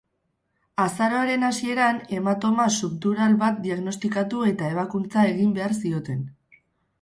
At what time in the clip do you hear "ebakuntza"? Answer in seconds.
4.77-5.27